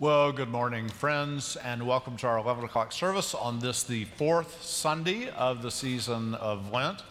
[0.00, 4.60] Well, good morning, friends, and welcome to our 11 o'clock service on this, the fourth
[4.60, 7.04] Sunday of the season of Lent.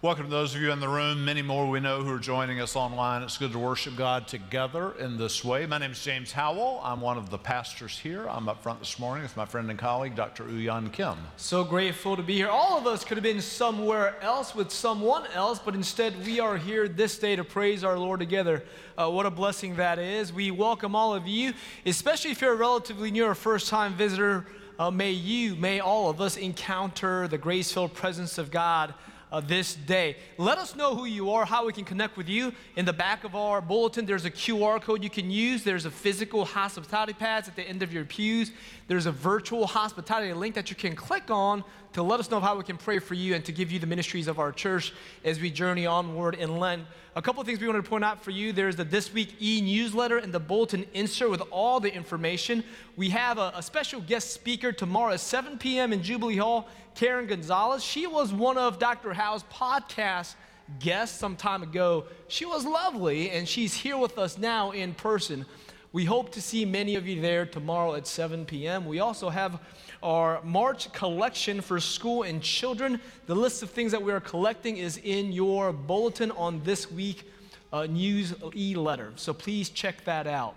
[0.00, 2.60] Welcome to those of you in the room, many more we know who are joining
[2.60, 3.20] us online.
[3.22, 5.66] It's good to worship God together in this way.
[5.66, 6.80] My name is James Howell.
[6.84, 8.28] I'm one of the pastors here.
[8.28, 10.44] I'm up front this morning with my friend and colleague, Dr.
[10.44, 11.16] Uyan Kim.
[11.36, 12.48] So grateful to be here.
[12.48, 16.56] All of us could have been somewhere else with someone else, but instead we are
[16.56, 18.62] here this day to praise our Lord together.
[18.96, 20.32] Uh, what a blessing that is.
[20.32, 21.54] We welcome all of you,
[21.84, 24.46] especially if you're a relatively new or first time visitor.
[24.78, 28.94] Uh, may you, may all of us encounter the grace filled presence of God
[29.30, 30.16] uh, this day.
[30.36, 32.52] Let us know who you are, how we can connect with you.
[32.76, 35.64] In the back of our bulletin, there's a QR code you can use.
[35.64, 38.52] There's a physical hospitality pads at the end of your pews.
[38.86, 42.56] There's a virtual hospitality link that you can click on to let us know how
[42.56, 44.92] we can pray for you and to give you the ministries of our church
[45.24, 46.84] as we journey onward in Lent.
[47.16, 48.52] A couple of things we wanted to point out for you.
[48.52, 52.62] There's the This Week e newsletter and the bulletin insert with all the information.
[52.96, 55.92] We have a, a special guest speaker tomorrow at 7 p.m.
[55.92, 57.82] in Jubilee Hall, Karen Gonzalez.
[57.82, 59.12] She was one of Dr.
[59.12, 60.34] Howell's podcast
[60.78, 62.04] guests some time ago.
[62.28, 65.46] She was lovely, and she's here with us now in person.
[65.92, 68.84] We hope to see many of you there tomorrow at 7 p.m.
[68.84, 69.58] We also have
[70.02, 73.00] our March collection for school and children.
[73.26, 77.30] The list of things that we are collecting is in your bulletin on this week
[77.72, 79.12] uh, news e-letter.
[79.16, 80.54] So please check that out.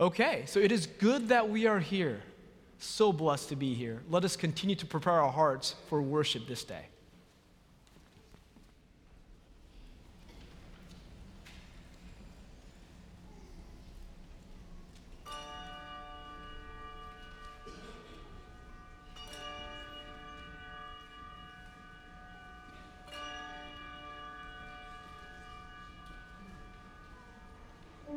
[0.00, 2.22] Okay, so it is good that we are here.
[2.78, 4.02] So blessed to be here.
[4.10, 6.86] Let us continue to prepare our hearts for worship this day.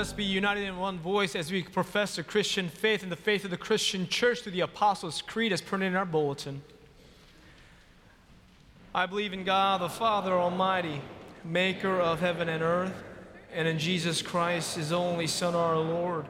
[0.00, 3.44] us be united in one voice as we profess the Christian faith and the faith
[3.44, 6.62] of the Christian church through the Apostles' Creed as printed in our bulletin.
[8.94, 11.02] I believe in God, the Father Almighty,
[11.44, 12.94] maker of heaven and earth,
[13.52, 16.24] and in Jesus Christ, his only Son, our Lord,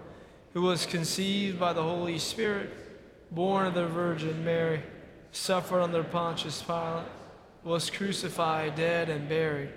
[0.53, 2.71] who was conceived by the Holy Spirit,
[3.31, 4.83] born of the Virgin Mary,
[5.31, 7.07] suffered under Pontius Pilate,
[7.63, 9.71] was crucified, dead, and buried.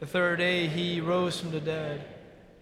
[0.00, 2.15] The third day he rose from the dead.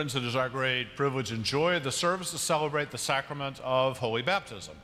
[0.00, 3.60] Friends, it is our great privilege and joy of the service to celebrate the sacrament
[3.62, 4.74] of Holy Baptism.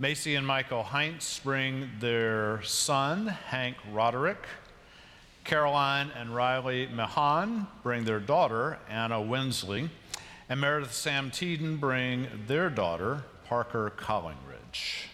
[0.00, 4.44] Macy and Michael Heinz bring their son, Hank Roderick.
[5.44, 9.88] Caroline and Riley Mahan bring their daughter, Anna Winsley.
[10.48, 15.09] And Meredith Sam Teeden bring their daughter, Parker Collingridge.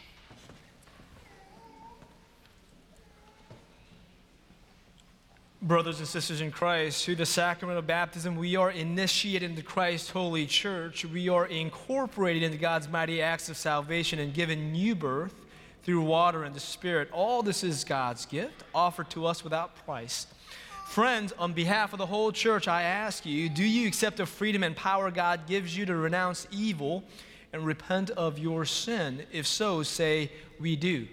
[5.67, 10.11] Brothers and sisters in Christ, through the sacrament of baptism, we are initiated into Christ's
[10.11, 11.05] holy church.
[11.05, 15.35] We are incorporated into God's mighty acts of salvation and given new birth
[15.83, 17.09] through water and the Spirit.
[17.11, 20.29] All this is God's gift, offered to us without price.
[20.87, 24.63] Friends, on behalf of the whole church, I ask you do you accept the freedom
[24.63, 27.03] and power God gives you to renounce evil
[27.53, 29.27] and repent of your sin?
[29.33, 30.31] If so, say,
[30.61, 31.09] We do.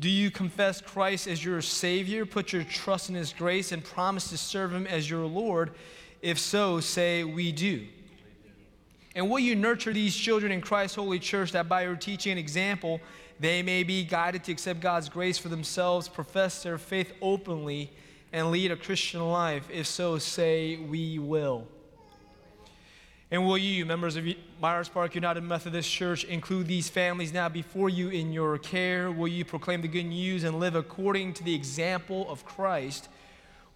[0.00, 4.30] Do you confess Christ as your Savior, put your trust in His grace, and promise
[4.30, 5.72] to serve Him as your Lord?
[6.22, 7.86] If so, say, We do.
[9.14, 12.38] And will you nurture these children in Christ's holy church that by your teaching and
[12.38, 12.98] example,
[13.38, 17.92] they may be guided to accept God's grace for themselves, profess their faith openly,
[18.32, 19.68] and lead a Christian life?
[19.70, 21.66] If so, say, We will.
[23.32, 24.26] And will you, members of
[24.60, 29.12] Myers Park United Methodist Church, include these families now before you in your care?
[29.12, 33.08] Will you proclaim the good news and live according to the example of Christ?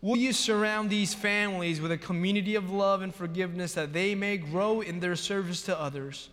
[0.03, 4.37] Will you surround these families with a community of love and forgiveness that they may
[4.39, 6.31] grow in their service to others?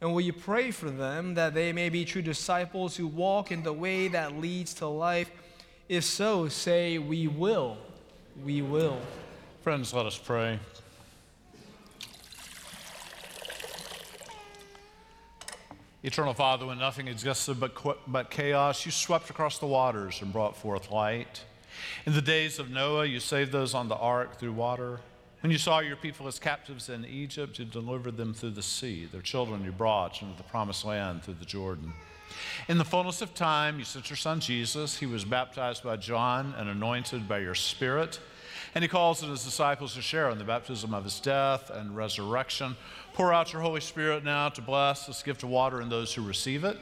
[0.00, 3.62] And will you pray for them that they may be true disciples who walk in
[3.62, 5.30] the way that leads to life?
[5.88, 7.76] If so, say, We will.
[8.42, 8.98] We will.
[9.62, 10.58] Friends, let us pray.
[16.04, 17.74] Eternal Father, when nothing existed but,
[18.06, 21.42] but chaos, you swept across the waters and brought forth light.
[22.04, 25.00] In the days of Noah, you saved those on the ark through water.
[25.40, 29.08] When you saw your people as captives in Egypt, you delivered them through the sea.
[29.10, 31.94] Their children you brought into the promised land through the Jordan.
[32.68, 34.98] In the fullness of time, you sent your son Jesus.
[34.98, 38.20] He was baptized by John and anointed by your Spirit.
[38.74, 41.96] And he calls on his disciples to share in the baptism of his death and
[41.96, 42.76] resurrection.
[43.14, 46.20] Pour out your Holy Spirit now to bless this gift of water and those who
[46.20, 46.76] receive it,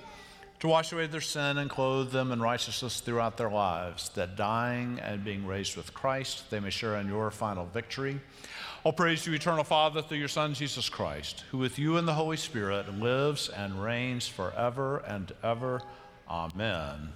[0.61, 4.99] to wash away their sin and clothe them in righteousness throughout their lives, that dying
[5.01, 8.19] and being raised with Christ, they may share in your final victory.
[8.83, 12.09] All praise to you, eternal Father, through your Son, Jesus Christ, who with you and
[12.09, 15.83] the Holy Spirit lives and reigns forever and ever.
[16.31, 17.13] Amen.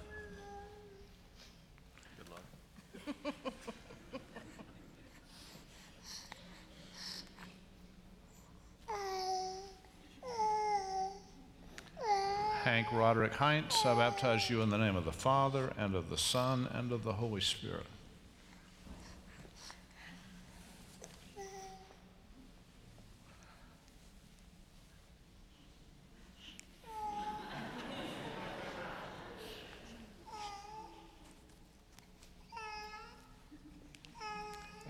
[12.67, 16.17] Hank Roderick Heinz, I baptize you in the name of the Father, and of the
[16.17, 17.85] Son, and of the Holy Spirit.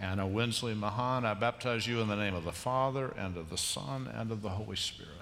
[0.02, 3.58] Anna Winsley Mahan, I baptize you in the name of the Father, and of the
[3.58, 5.17] Son, and of the Holy Spirit.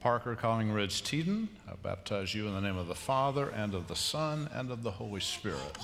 [0.00, 3.96] Parker Collingridge Teeden, I baptize you in the name of the Father, and of the
[3.96, 5.76] Son, and of the Holy Spirit.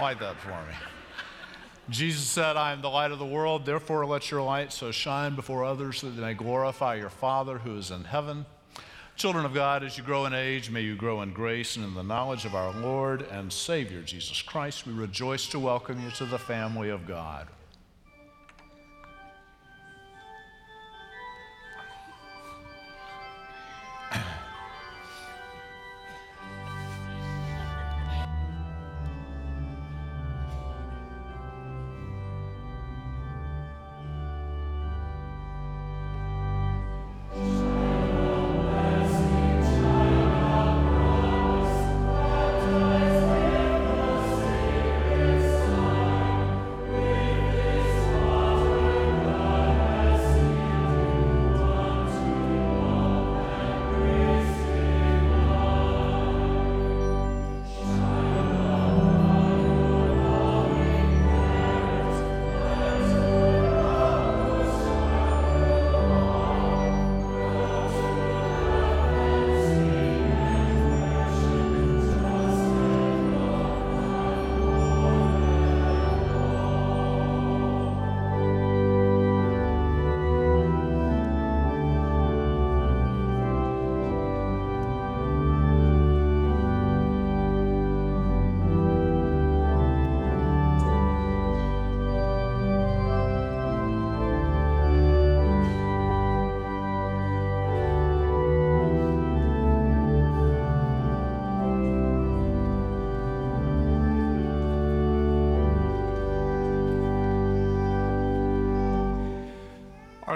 [0.00, 0.74] Light that for me.
[1.90, 5.34] Jesus said, I am the light of the world, therefore let your light so shine
[5.34, 8.46] before others that they may glorify your Father who is in heaven.
[9.16, 11.94] Children of God, as you grow in age, may you grow in grace and in
[11.94, 14.86] the knowledge of our Lord and Savior Jesus Christ.
[14.86, 17.48] We rejoice to welcome you to the family of God.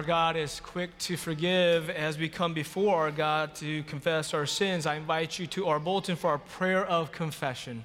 [0.03, 4.47] Our God is quick to forgive as we come before our God to confess our
[4.47, 4.85] sins.
[4.85, 7.85] I invite you to our bulletin for our prayer of confession.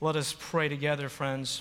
[0.00, 1.60] Let us pray together, friends.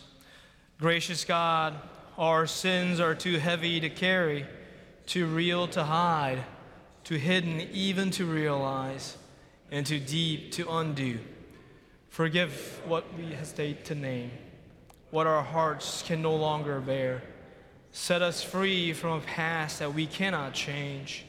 [0.80, 1.74] Gracious God,
[2.18, 4.46] our sins are too heavy to carry,
[5.08, 6.42] too real to hide,
[7.04, 9.18] too hidden even to realize,
[9.72, 11.20] and too deep to undo.
[12.08, 14.32] Forgive what we hesitate to name,
[15.10, 17.24] what our hearts can no longer bear
[17.92, 21.26] Set us free from a past that we cannot change.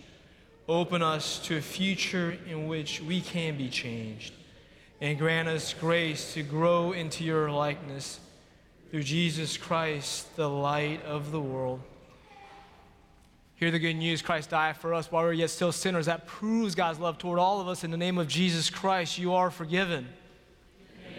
[0.69, 4.33] Open us to a future in which we can be changed.
[5.01, 8.21] And grant us grace to grow into your likeness
[8.91, 11.81] through Jesus Christ, the light of the world.
[13.57, 16.07] Hear the good news Christ died for us while we are yet still sinners.
[16.07, 17.85] That proves God's love toward all of us.
[17.85, 20.09] In the name of Jesus Christ, you are forgiven.
[21.01, 21.17] Christ,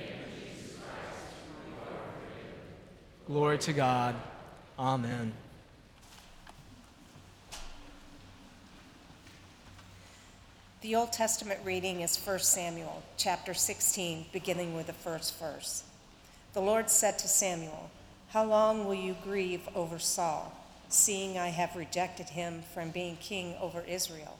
[1.68, 2.56] you are forgiven.
[3.28, 4.16] Glory to God.
[4.78, 5.34] Amen.
[10.82, 15.84] The Old Testament reading is 1 Samuel chapter 16, beginning with the first verse.
[16.54, 17.92] The Lord said to Samuel,
[18.30, 20.52] How long will you grieve over Saul,
[20.90, 24.40] seeing I have rejected him from being king over Israel?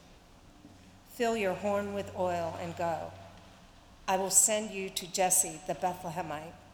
[1.14, 3.12] Fill your horn with oil and go.
[4.08, 6.54] I will send you to Jesse the Bethlehemite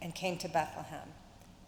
[0.00, 1.08] and came to Bethlehem.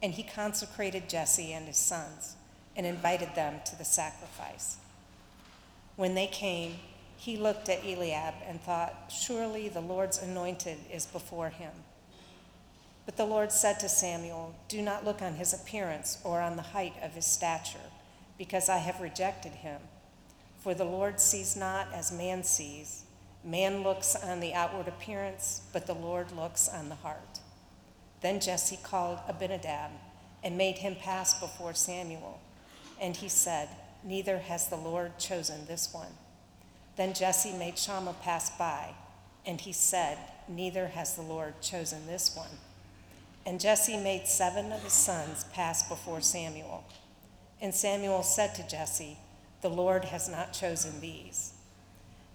[0.03, 2.37] And he consecrated Jesse and his sons
[2.77, 4.79] and invited them to the sacrifice.
[5.97, 6.77] When they came,
[7.17, 11.73] he looked at Eliab and thought, Surely the Lord's anointed is before him.
[13.05, 16.63] But the Lord said to Samuel, Do not look on his appearance or on the
[16.63, 17.91] height of his stature,
[18.39, 19.81] because I have rejected him.
[20.59, 23.05] For the Lord sees not as man sees.
[23.45, 27.32] Man looks on the outward appearance, but the Lord looks on the heart.
[28.23, 29.91] Then Jesse called Abinadab
[30.43, 32.41] and made him pass before Samuel.
[33.01, 33.69] And he said,
[34.05, 36.15] Neither has the Lord chosen this one.
[36.97, 38.95] Then Jesse made Shammah pass by,
[39.47, 42.59] and he said, Neither has the Lord chosen this one.
[43.47, 46.85] And Jesse made seven of his sons pass before Samuel.
[47.61, 49.19] And Samuel said to Jesse,
[49.63, 51.55] The Lord has not chosen these.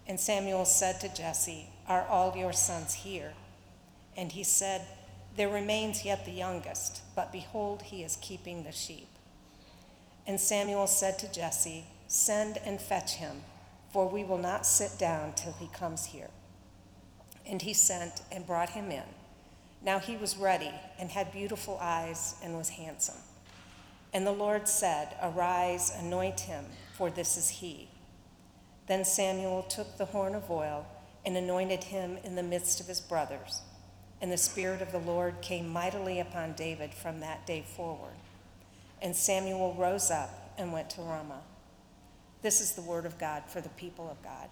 [0.06, 3.32] And Samuel said to Jesse, Are all your sons here?
[4.16, 4.82] And he said,
[5.38, 9.06] There remains yet the youngest, but behold, he is keeping the sheep.
[10.26, 13.42] And Samuel said to Jesse, Send and fetch him,
[13.92, 16.30] for we will not sit down till he comes here.
[17.46, 19.04] And he sent and brought him in.
[19.80, 23.22] Now he was ready and had beautiful eyes and was handsome.
[24.12, 26.64] And the Lord said, Arise, anoint him,
[26.96, 27.88] for this is he.
[28.88, 30.84] Then Samuel took the horn of oil
[31.24, 33.62] and anointed him in the midst of his brothers.
[34.20, 38.16] And the Spirit of the Lord came mightily upon David from that day forward.
[39.00, 41.42] And Samuel rose up and went to Ramah.
[42.42, 44.48] This is the word of God for the people of God.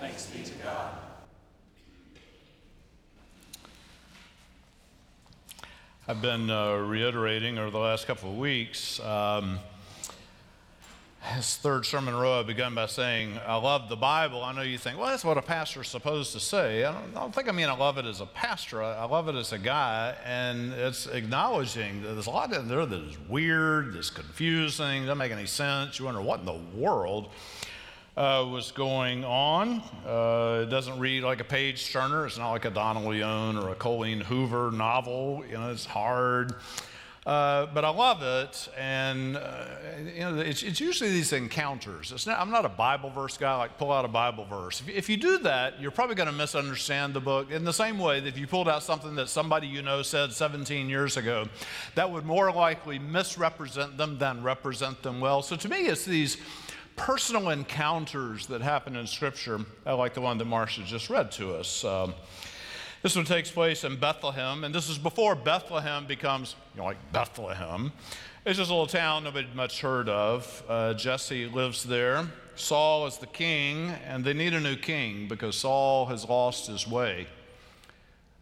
[0.00, 0.92] Thanks be to God.
[6.08, 9.00] I've been uh, reiterating over the last couple of weeks.
[9.00, 9.58] Um,
[11.34, 14.42] his third sermon row, I begun by saying, I love the Bible.
[14.42, 16.84] I know you think, well, that's what a pastor's supposed to say.
[16.84, 18.82] I don't, I don't think I mean I love it as a pastor.
[18.82, 20.14] I, I, love it as a guy.
[20.24, 25.18] And it's acknowledging that there's a lot in there that is weird, that's confusing, doesn't
[25.18, 25.98] make any sense.
[25.98, 27.30] You wonder what in the world
[28.16, 29.82] uh, was going on.
[30.06, 32.26] Uh, it doesn't read like a page turner.
[32.26, 35.44] It's not like a Donna Leon or a Colleen Hoover novel.
[35.48, 36.54] You know, it's hard.
[37.26, 39.64] Uh, but I love it, and uh,
[40.14, 42.24] you know, it's, it's, usually these encounters.
[42.24, 44.80] Not, I'm not a Bible verse guy, like pull out a Bible verse.
[44.80, 47.50] If, if you do that, you're probably going to misunderstand the book.
[47.50, 50.32] In the same way that if you pulled out something that somebody you know said
[50.32, 51.48] 17 years ago,
[51.96, 55.42] that would more likely misrepresent them than represent them well.
[55.42, 56.36] So to me, it's these
[56.94, 61.84] personal encounters that happen in Scripture, like the one that Marcia just read to us.
[61.84, 62.14] Um,
[63.06, 66.96] this one takes place in Bethlehem, and this is before Bethlehem becomes you know, like
[67.12, 67.92] Bethlehem.
[68.44, 70.64] It's just a little town nobody much heard of.
[70.68, 72.26] Uh, Jesse lives there.
[72.56, 76.84] Saul is the king, and they need a new king because Saul has lost his
[76.88, 77.28] way.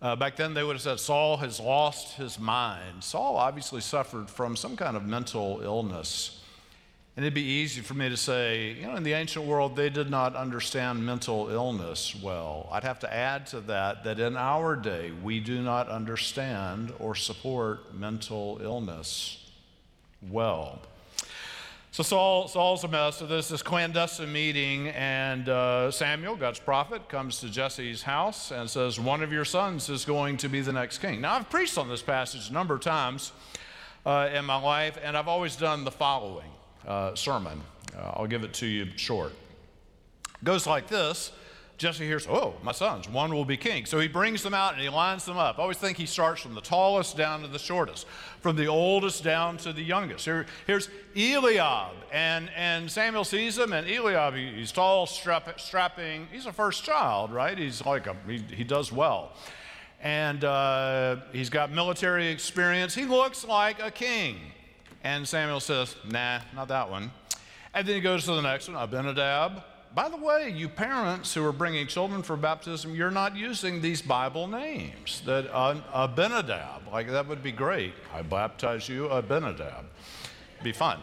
[0.00, 3.04] Uh, back then, they would have said Saul has lost his mind.
[3.04, 6.42] Saul obviously suffered from some kind of mental illness.
[7.16, 9.88] And it'd be easy for me to say, you know, in the ancient world, they
[9.88, 12.68] did not understand mental illness well.
[12.72, 17.14] I'd have to add to that that in our day, we do not understand or
[17.14, 19.48] support mental illness
[20.28, 20.82] well.
[21.92, 23.18] So Saul, Saul's a mess.
[23.18, 28.68] So there's this clandestine meeting, and uh, Samuel, God's prophet, comes to Jesse's house and
[28.68, 31.20] says, One of your sons is going to be the next king.
[31.20, 33.30] Now, I've preached on this passage a number of times
[34.04, 36.50] uh, in my life, and I've always done the following
[36.86, 37.60] uh, sermon.
[37.96, 39.32] Uh, I'll give it to you short.
[40.42, 41.32] Goes like this.
[41.76, 43.84] Jesse hears, oh, my sons, one will be king.
[43.84, 45.58] So he brings them out and he lines them up.
[45.58, 48.06] I always think he starts from the tallest down to the shortest,
[48.40, 50.24] from the oldest down to the youngest.
[50.24, 56.28] Here, here's Eliab, and, and Samuel sees him, and Eliab, he, he's tall, strap, strapping.
[56.30, 57.58] He's a first child, right?
[57.58, 59.32] He's like a, he, he does well.
[60.00, 62.94] And uh, he's got military experience.
[62.94, 64.36] He looks like a king.
[65.04, 67.12] And Samuel says, Nah, not that one.
[67.74, 69.62] And then he goes to the next one, Abinadab.
[69.94, 74.02] By the way, you parents who are bringing children for baptism, you're not using these
[74.02, 75.22] Bible names.
[75.24, 77.94] That uh, Abinadab, like that would be great.
[78.12, 79.84] I baptize you, Abinadab.
[80.64, 80.98] Be fun.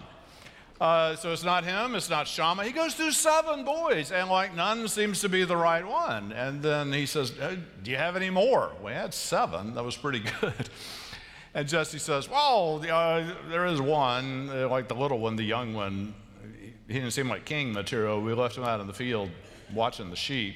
[0.82, 2.64] Uh, so it's not him, it's not Shammah.
[2.64, 6.32] He goes through seven boys, and like none seems to be the right one.
[6.32, 8.72] And then he says, Do you have any more?
[8.84, 9.76] We had seven.
[9.76, 10.70] That was pretty good.
[11.54, 15.74] And Jesse says, Well, uh, there is one, uh, like the little one, the young
[15.74, 16.14] one.
[16.88, 18.22] He didn't seem like king material.
[18.22, 19.30] We left him out in the field
[19.74, 20.56] watching the sheep.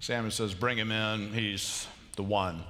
[0.00, 1.32] Samuel says, Bring him in.
[1.32, 2.64] He's the one.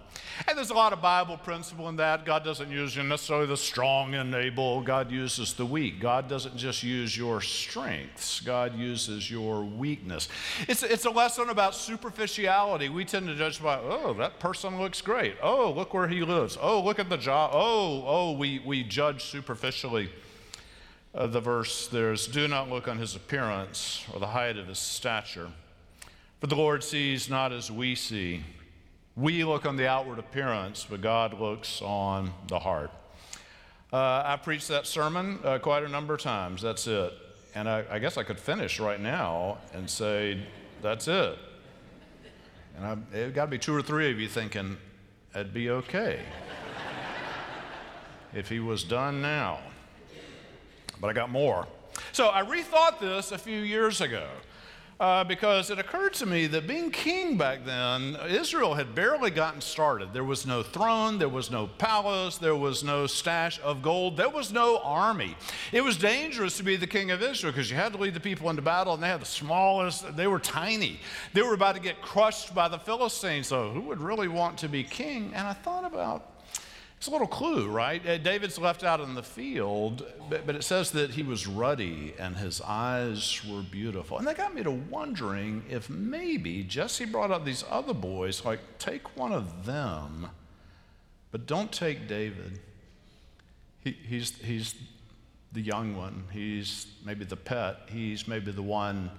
[0.57, 2.25] And there's a lot of Bible principle in that.
[2.25, 6.01] God doesn't use you necessarily the strong and able, God uses the weak.
[6.01, 10.31] God doesn't just use your strengths, God uses your weakness.
[10.67, 12.89] It's, it's a lesson about superficiality.
[12.89, 15.37] We tend to judge by, oh, that person looks great.
[15.43, 16.57] Oh, look where he lives.
[16.59, 17.51] Oh, look at the job.
[17.53, 20.09] Oh, oh, we, we judge superficially.
[21.15, 24.79] Uh, the verse there's, do not look on his appearance or the height of his
[24.79, 25.51] stature.
[26.41, 28.43] For the Lord sees not as we see.
[29.17, 32.91] We look on the outward appearance, but God looks on the heart.
[33.91, 36.61] Uh, I preached that sermon uh, quite a number of times.
[36.61, 37.15] That's it.
[37.55, 40.39] And I, I, guess I could finish right now and say,
[40.83, 41.39] that's it.
[42.79, 44.77] And it got to be two or three of you thinking,
[45.35, 46.21] it'd be okay
[48.35, 49.61] if he was done now.
[51.01, 51.67] But I got more.
[52.13, 54.29] So I rethought this a few years ago.
[54.99, 59.61] Uh, because it occurred to me that being king back then, Israel had barely gotten
[59.61, 60.13] started.
[60.13, 64.31] There was no throne, there was no palace, there was no stash of gold, there
[64.31, 65.37] was no army.
[65.73, 68.21] It was dangerous to be the king of Israel because you had to lead the
[68.21, 71.01] people into battle, and they had the smallest, they were tiny.
[71.35, 74.69] They were about to get crushed by the Philistines, so who would really want to
[74.69, 75.33] be king?
[75.35, 76.36] And I thought about
[76.97, 78.05] it's a little clue, right?
[78.07, 82.15] Uh, David's left out in the field, but, but, it says that he was ruddy
[82.19, 84.19] and his eyes were beautiful.
[84.19, 88.61] And that got me to wondering if maybe Jesse brought up these other boys, like,
[88.79, 90.31] take one of them,
[91.31, 92.61] but don't take David.
[93.85, 94.75] He, he's, he's
[95.53, 99.11] the young one, he's maybe the pet, he's maybe the one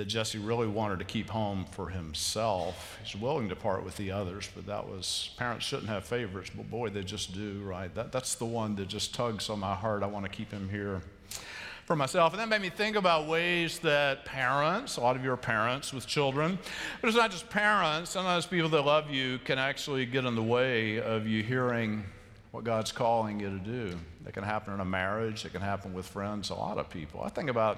[0.00, 2.98] that Jesse really wanted to keep home for himself.
[3.04, 6.70] He's willing to part with the others, but that was, parents shouldn't have favorites, but
[6.70, 7.94] boy, they just do, right?
[7.94, 10.02] That, that's the one that just tugs on my heart.
[10.02, 11.02] I want to keep him here
[11.84, 12.32] for myself.
[12.32, 15.92] And that made me think about ways that parents, a lot of you are parents
[15.92, 16.58] with children,
[17.02, 20.42] but it's not just parents, sometimes people that love you can actually get in the
[20.42, 22.04] way of you hearing
[22.52, 23.98] what God's calling you to do.
[24.26, 27.20] It can happen in a marriage, it can happen with friends, a lot of people.
[27.22, 27.76] I think about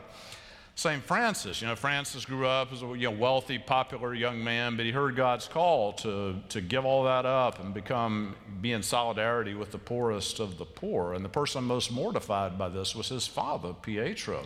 [0.75, 1.03] St.
[1.03, 4.87] Francis, you know, Francis grew up as a you know, wealthy, popular young man, but
[4.87, 9.55] he heard God's call to, to give all that up and become, be in solidarity
[9.55, 11.13] with the poorest of the poor.
[11.13, 14.45] And the person most mortified by this was his father, Pietro.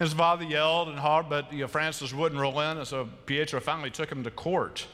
[0.00, 3.90] His father yelled and hard, but you know, Francis wouldn't relent, and so Pietro finally
[3.90, 4.86] took him to court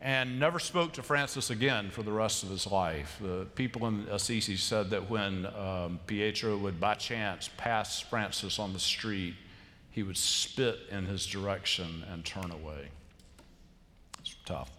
[0.00, 3.18] and never spoke to Francis again for the rest of his life.
[3.20, 8.72] The people in Assisi said that when um, Pietro would by chance pass Francis on
[8.72, 9.34] the street,
[9.96, 12.90] he would spit in his direction and turn away.
[14.20, 14.70] It's tough.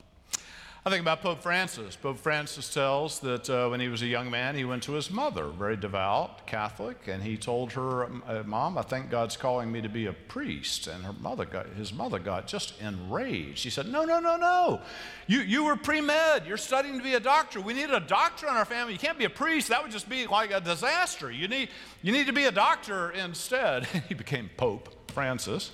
[0.85, 1.95] I think about Pope Francis.
[1.95, 5.09] Pope Francis tells that uh, when he was a young man, he went to his
[5.09, 9.81] mother, very devout Catholic, and he told her, uh, "Mom, I think God's calling me
[9.81, 13.57] to be a priest." And her mother got, his mother got just enraged.
[13.57, 14.81] She said, "No, no, no, no!
[15.25, 16.45] You you were pre med.
[16.45, 17.59] You're studying to be a doctor.
[17.59, 18.93] We need a doctor in our family.
[18.93, 19.69] You can't be a priest.
[19.69, 21.31] That would just be like a disaster.
[21.31, 21.69] You need
[22.03, 24.93] you need to be a doctor instead." he became Pope.
[25.17, 25.71] Francis.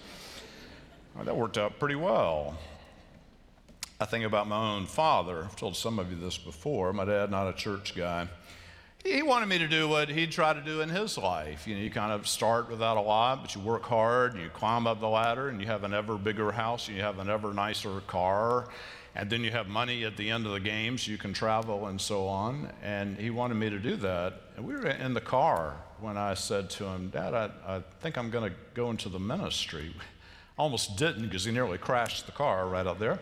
[1.14, 2.58] Well, that worked out pretty well.
[4.00, 5.44] I think about my own father.
[5.44, 6.94] I've told some of you this before.
[6.94, 8.30] My dad, not a church guy.
[9.04, 11.68] He wanted me to do what he'd try to do in his life.
[11.68, 14.48] You know, you kind of start without a lot, but you work hard and you
[14.48, 17.30] climb up the ladder and you have an ever bigger house and you have an
[17.30, 18.70] ever nicer car.
[19.14, 21.88] And then you have money at the end of the game so you can travel
[21.88, 22.72] and so on.
[22.82, 24.40] And he wanted me to do that.
[24.56, 28.18] And we were in the car when I said to him, Dad, I, I think
[28.18, 29.96] I'm going to go into the ministry.
[30.58, 33.20] Almost didn't because he nearly crashed the car right up there.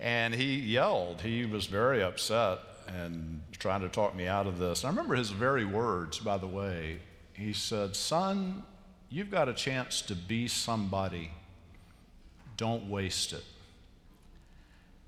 [0.00, 1.20] And he yelled.
[1.20, 4.82] He was very upset and trying to talk me out of this.
[4.82, 6.98] And I remember his very words, by the way.
[7.32, 8.64] He said, Son,
[9.08, 11.30] you've got a chance to be somebody.
[12.56, 13.44] Don't waste it.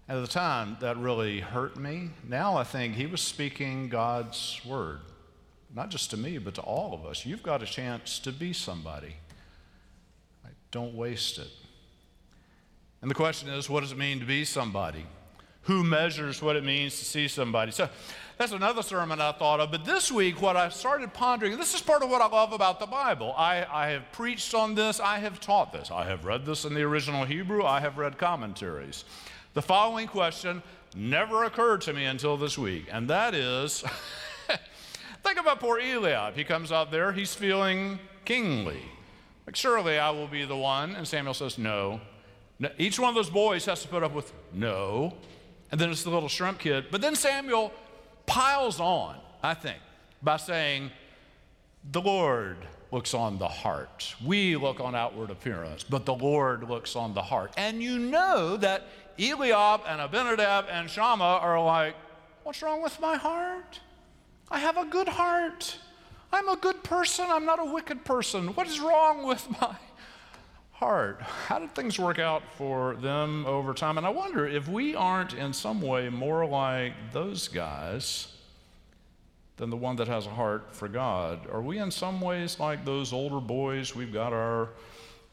[0.09, 2.11] At the time, that really hurt me.
[2.27, 5.01] Now I think he was speaking God's word
[5.75, 7.27] not just to me, but to all of us.
[7.27, 9.17] You've got a chance to be somebody.
[10.71, 11.51] Don't waste it.
[13.01, 15.07] And the question is what does it mean to be somebody?
[15.63, 17.73] Who measures what it means to see somebody?
[17.73, 17.89] So
[18.39, 19.71] that's another sermon I thought of.
[19.71, 22.81] But this week, what I started pondering, this is part of what I love about
[22.81, 23.35] the Bible.
[23.37, 26.75] I, I have preached on this, I have taught this, I have read this in
[26.75, 29.05] the original Hebrew, I have read commentaries.
[29.55, 30.63] The following question
[30.97, 33.85] never occurred to me until this week, and that is
[35.29, 36.37] Think about poor Eliab.
[36.37, 38.81] He comes out there, he's feeling kingly.
[39.47, 40.97] Like, surely I will be the one.
[40.97, 42.01] And Samuel says, no.
[42.79, 45.13] Each one of those boys has to put up with no.
[45.71, 46.87] And then it's the little shrimp kid.
[46.91, 47.75] But then Samuel
[48.25, 49.77] piles on, I think,
[50.23, 50.93] by saying,
[51.93, 52.57] the Lord
[52.91, 54.15] looks on the heart.
[54.25, 57.53] We look on outward appearance, but the Lord looks on the heart.
[57.59, 58.85] And you know that
[59.19, 61.97] Eliab and Abinadab and Shammah are like,
[62.45, 63.81] What's wrong with my heart?
[64.51, 65.79] I have a good heart.
[66.33, 67.27] I'm a good person.
[67.29, 68.49] I'm not a wicked person.
[68.49, 69.75] What is wrong with my
[70.73, 71.21] heart?
[71.21, 73.99] How did things work out for them over time?
[73.99, 78.35] And I wonder if we aren't in some way more like those guys
[79.57, 81.49] than the one that has a heart for God.
[81.51, 83.95] Are we in some ways like those older boys?
[83.95, 84.71] We've got our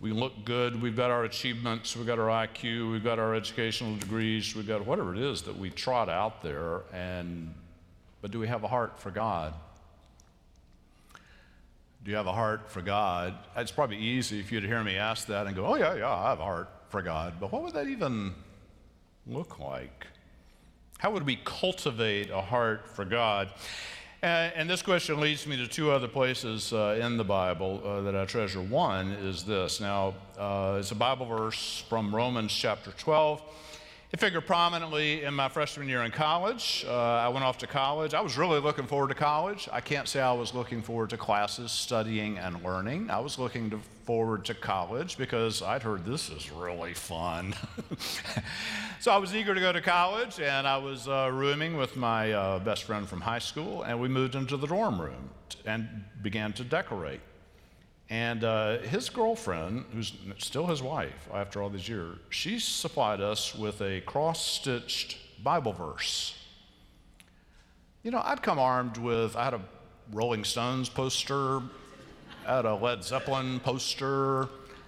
[0.01, 3.95] we look good, we've got our achievements, we've got our IQ, we've got our educational
[3.95, 7.53] degrees, we've got whatever it is that we trot out there and
[8.25, 9.53] but do we have a heart for God?
[12.03, 13.35] Do you have a heart for God?
[13.55, 16.29] It's probably easy if you'd hear me ask that and go, oh, yeah, yeah, I
[16.31, 17.35] have a heart for God.
[17.39, 18.33] But what would that even
[19.27, 20.07] look like?
[20.97, 23.49] How would we cultivate a heart for God?
[24.23, 28.01] And, and, this question leads me to two other places uh, in the Bible uh,
[28.01, 28.59] that I treasure.
[28.59, 29.79] One is this.
[29.79, 33.39] Now, uh, it's a Bible verse from Romans chapter 12.
[34.11, 36.85] It figured prominently in my freshman year in college.
[36.87, 38.13] Uh, I went off to college.
[38.13, 39.67] I was really looking forward to college.
[39.71, 43.09] I can't say I was looking forward to classes, studying, and learning.
[43.09, 47.55] I was looking to forward to college because I'd heard this is really fun.
[48.99, 52.31] so I was eager to go to college, and I was uh, rooming with my
[52.31, 55.29] uh, best friend from high school, and we moved into the dorm room
[55.65, 55.89] and
[56.21, 57.21] began to decorate.
[58.09, 63.55] And uh, his girlfriend, who's still his wife after all these years, she supplied us
[63.55, 66.37] with a cross stitched Bible verse.
[68.03, 69.61] You know, I'd come armed with, I had a
[70.11, 71.61] Rolling Stones poster,
[72.45, 74.47] I had a Led Zeppelin poster.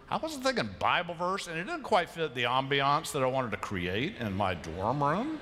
[0.09, 3.51] I wasn't thinking Bible verse, and it didn't quite fit the ambiance that I wanted
[3.51, 5.39] to create in my dorm room.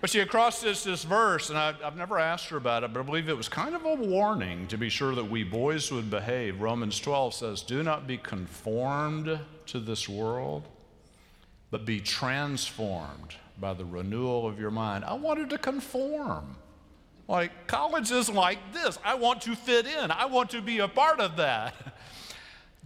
[0.00, 3.00] But she across this, this verse, and I, I've never asked her about it, but
[3.00, 6.10] I believe it was kind of a warning to be sure that we boys would
[6.10, 6.60] behave.
[6.60, 10.68] Romans 12 says, Do not be conformed to this world,
[11.70, 15.04] but be transformed by the renewal of your mind.
[15.04, 16.56] I wanted to conform.
[17.26, 18.98] Like, college is like this.
[19.04, 21.74] I want to fit in, I want to be a part of that.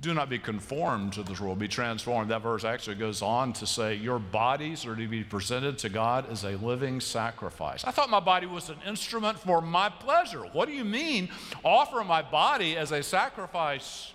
[0.00, 2.30] Do not be conformed to this world, be transformed.
[2.30, 6.30] That verse actually goes on to say, Your bodies are to be presented to God
[6.30, 7.84] as a living sacrifice.
[7.84, 10.40] I thought my body was an instrument for my pleasure.
[10.52, 11.28] What do you mean,
[11.62, 14.14] offer my body as a sacrifice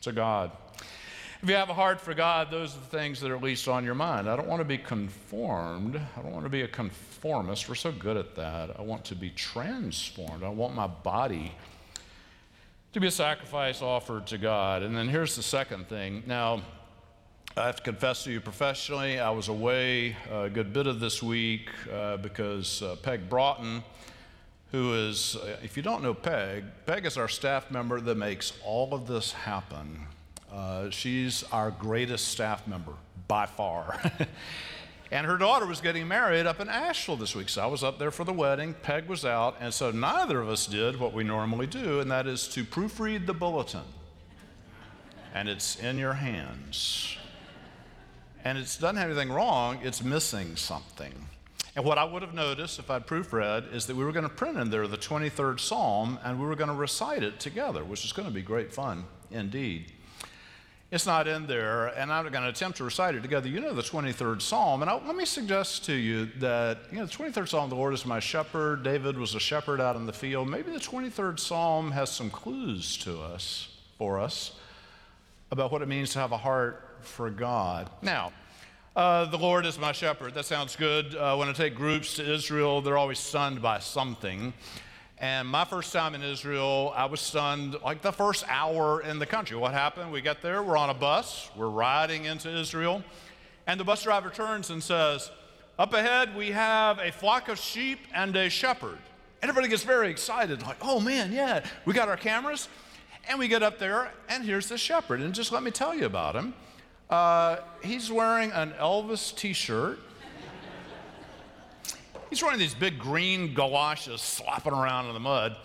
[0.00, 0.50] to God?
[1.44, 3.68] If you have a heart for God, those are the things that are at least
[3.68, 4.30] on your mind.
[4.30, 6.00] I don't want to be conformed.
[6.16, 7.68] I don't want to be a conformist.
[7.68, 8.70] We're so good at that.
[8.78, 10.42] I want to be transformed.
[10.42, 11.52] I want my body
[12.94, 14.84] to be a sacrifice offered to God.
[14.84, 16.22] And then here's the second thing.
[16.28, 16.62] Now,
[17.56, 21.20] I have to confess to you professionally, I was away a good bit of this
[21.20, 23.82] week uh, because uh, Peg Broughton,
[24.70, 28.52] who is, uh, if you don't know Peg, Peg is our staff member that makes
[28.64, 30.06] all of this happen.
[30.52, 32.92] Uh, she's our greatest staff member
[33.26, 34.00] by far.
[35.10, 37.48] And her daughter was getting married up in Asheville this week.
[37.48, 38.74] So I was up there for the wedding.
[38.82, 39.56] Peg was out.
[39.60, 43.26] And so neither of us did what we normally do, and that is to proofread
[43.26, 43.84] the bulletin.
[45.34, 47.16] And it's in your hands.
[48.44, 51.12] And it doesn't have anything wrong, it's missing something.
[51.76, 54.34] And what I would have noticed if I'd proofread is that we were going to
[54.34, 58.04] print in there the 23rd Psalm and we were going to recite it together, which
[58.04, 59.92] is going to be great fun indeed.
[60.94, 63.48] It's not in there, and I'm going to attempt to recite it together.
[63.48, 67.06] You know the 23rd Psalm, and I, let me suggest to you that, you know,
[67.06, 68.84] the 23rd Psalm, the Lord is my shepherd.
[68.84, 70.48] David was a shepherd out in the field.
[70.48, 74.52] Maybe the 23rd Psalm has some clues to us, for us,
[75.50, 77.90] about what it means to have a heart for God.
[78.00, 78.32] Now,
[78.94, 80.34] uh, the Lord is my shepherd.
[80.34, 81.16] That sounds good.
[81.16, 84.54] Uh, when I take groups to Israel, they're always stunned by something.
[85.24, 89.24] And my first time in Israel, I was stunned like the first hour in the
[89.24, 89.56] country.
[89.56, 90.12] What happened?
[90.12, 93.02] We get there, we're on a bus, we're riding into Israel,
[93.66, 95.30] and the bus driver turns and says,
[95.78, 98.98] Up ahead, we have a flock of sheep and a shepherd.
[99.40, 102.68] And everybody gets very excited, like, Oh man, yeah, we got our cameras.
[103.26, 105.22] And we get up there, and here's the shepherd.
[105.22, 106.52] And just let me tell you about him.
[107.08, 110.00] Uh, he's wearing an Elvis t shirt
[112.34, 115.56] He's wearing these big green galoshes slopping around in the mud,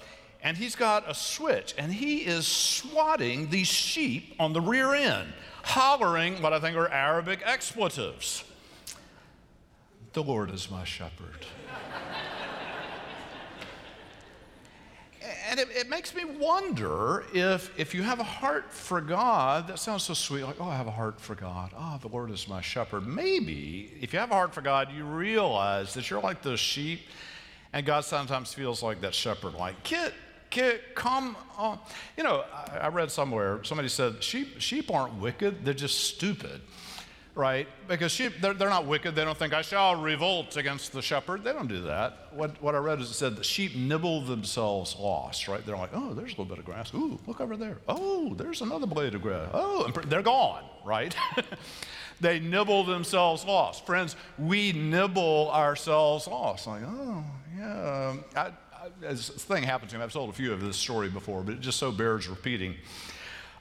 [0.43, 5.34] and he's got a switch, and he is swatting these sheep on the rear end,
[5.63, 8.43] hollering what I think are Arabic expletives.
[10.13, 11.47] The Lord is my shepherd.
[15.50, 19.80] And it, it, makes me wonder if, if you have a heart for God, that
[19.80, 21.72] sounds so sweet, like, oh, I have a heart for God.
[21.78, 23.08] Oh, the Lord is my shepherd.
[23.08, 27.02] Maybe if you have a heart for God, you realize that you're like those sheep,
[27.74, 30.13] and God sometimes feels like that shepherd, like, kid,
[30.50, 31.80] kid, come on.
[32.18, 36.62] You know, I, I read somewhere, somebody said, sheep, sheep aren't wicked, they're just stupid
[37.39, 37.67] right?
[37.88, 39.15] Because sheep, they're, they're, not wicked.
[39.15, 41.41] They don't think, I shall revolt against the shepherd.
[41.45, 42.28] They don't do that.
[42.34, 45.65] What, what I read is it said the sheep nibble themselves lost, right?
[45.65, 46.93] They're like, oh, there's a little bit of grass.
[46.93, 47.78] Ooh, look over there.
[47.88, 49.49] Oh, there's another blade of grass.
[49.54, 51.15] Oh, and they're gone, right?
[52.19, 53.86] they nibble themselves lost.
[53.86, 56.67] Friends, we nibble ourselves lost.
[56.67, 57.23] Like, oh,
[57.58, 58.15] yeah.
[58.36, 58.52] I, I,
[58.99, 60.04] this thing happened to me.
[60.04, 62.75] I've told a few of this story before, but it just so bears repeating.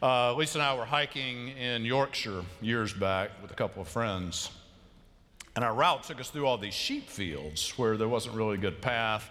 [0.01, 4.51] Uh, Lisa and I were hiking in Yorkshire years back with a couple of friends.
[5.57, 8.61] And our route took us through all these sheep fields where there wasn't really a
[8.61, 9.29] good path.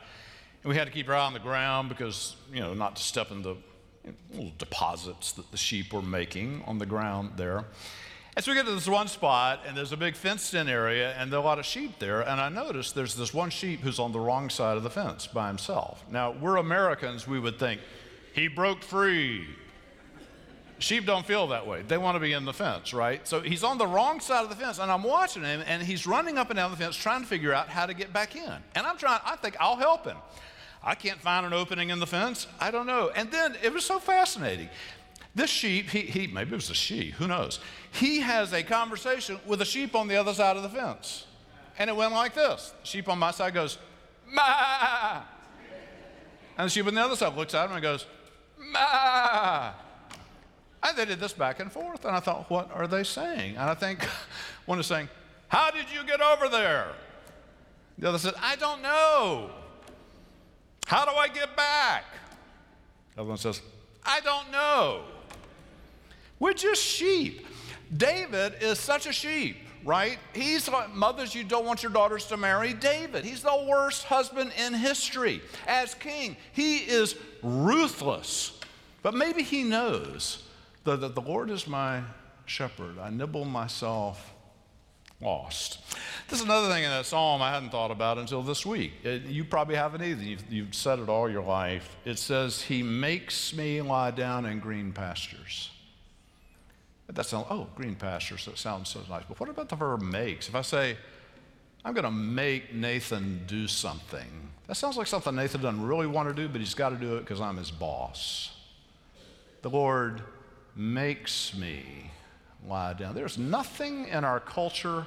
[0.63, 3.01] And we had to keep our eye on the ground because, you know, not to
[3.01, 3.55] step in the
[4.33, 7.63] little deposits that the sheep were making on the ground there.
[8.35, 11.15] And so we get to this one spot, and there's a big fenced in area,
[11.17, 12.21] and there are a lot of sheep there.
[12.21, 15.27] And I noticed there's this one sheep who's on the wrong side of the fence
[15.27, 16.03] by himself.
[16.11, 17.79] Now, we're Americans, we would think,
[18.33, 19.47] he broke free.
[20.79, 21.81] Sheep don't feel that way.
[21.81, 23.27] They want to be in the fence, right?
[23.27, 26.05] So he's on the wrong side of the fence, and I'm watching him, and he's
[26.05, 28.53] running up and down the fence trying to figure out how to get back in.
[28.75, 30.17] And I'm trying, I think I'll help him.
[30.83, 32.47] I can't find an opening in the fence.
[32.59, 33.09] I don't know.
[33.15, 34.69] And then it was so fascinating.
[35.33, 37.59] This sheep, he, he, maybe it was a she, who knows?
[37.91, 41.25] He has a conversation with a sheep on the other side of the fence.
[41.79, 42.73] And it went like this.
[42.83, 43.77] Sheep on my side goes,
[44.31, 45.21] ma.
[46.57, 48.05] And the sheep on the other side looks at him and goes,
[48.57, 49.73] ma.
[50.83, 52.05] And they did this back and forth.
[52.05, 53.57] And I thought, what are they saying?
[53.57, 54.03] And I think
[54.65, 55.09] one is saying,
[55.47, 56.87] How did you get over there?
[57.97, 59.49] The other said, I don't know.
[60.85, 62.05] How do I get back?
[63.15, 63.61] The other one says,
[64.05, 65.01] I don't know.
[66.39, 67.45] We're just sheep.
[67.95, 70.19] David is such a sheep, right?
[70.33, 72.73] He's like mothers you don't want your daughters to marry.
[72.73, 75.41] David, he's the worst husband in history.
[75.67, 78.59] As king, he is ruthless.
[79.01, 80.43] But maybe he knows
[80.95, 82.01] that the, Lord is my
[82.45, 82.97] shepherd.
[82.99, 84.33] I nibble myself
[85.21, 85.79] lost.
[86.29, 88.93] This is another thing in that psalm I hadn't thought about until this week.
[89.03, 90.23] It, you probably haven't either.
[90.23, 91.97] You've, you've said it all your life.
[92.05, 95.71] It says, He makes me lie down in green pastures.
[97.09, 99.23] That sounds, oh, green pastures, that sounds so nice.
[99.27, 100.49] But what about the verb makes?
[100.49, 100.97] If I say,
[101.85, 106.27] I'm going to make Nathan do something, that sounds like something Nathan doesn't really want
[106.27, 108.51] to do, but he's got to do it because I'm his boss.
[109.61, 110.21] The Lord
[110.77, 112.11] makes me
[112.67, 113.15] lie down.
[113.15, 115.05] There's nothing in our culture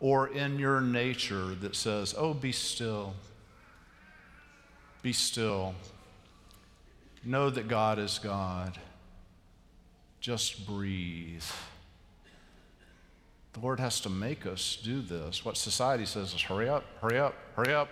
[0.00, 3.14] or in your nature that says, oh, be still.
[5.02, 5.74] Be still.
[7.24, 8.78] Know that God is God.
[10.20, 11.42] Just breathe.
[13.54, 15.44] The Lord has to make us do this.
[15.44, 17.88] What society says is hurry up, hurry up, hurry up,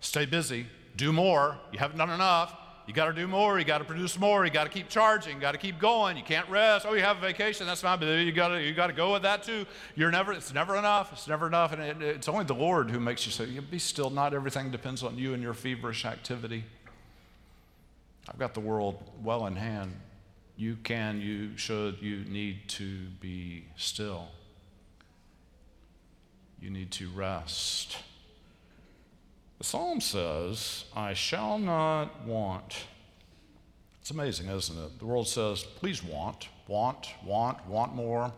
[0.00, 1.56] stay busy, do more.
[1.72, 2.54] You haven't done enough.
[2.88, 3.58] You got to do more.
[3.58, 4.46] You got to produce more.
[4.46, 5.34] You got to keep charging.
[5.34, 6.16] You got to keep going.
[6.16, 6.86] You can't rest.
[6.88, 7.66] Oh, you have a vacation.
[7.66, 9.66] That's fine, but you got to you got to go with that too.
[9.94, 10.32] You're never.
[10.32, 11.12] It's never enough.
[11.12, 14.08] It's never enough, and it, it's only the Lord who makes you say, "Be still."
[14.08, 16.64] Not everything depends on you and your feverish activity.
[18.26, 19.92] I've got the world well in hand.
[20.56, 24.28] You can, you should, you need to be still.
[26.58, 27.98] You need to rest.
[29.58, 32.86] The psalm says, I shall not want.
[34.00, 34.98] It's amazing, isn't it?
[35.00, 38.32] The world says, please want, want, want, want more.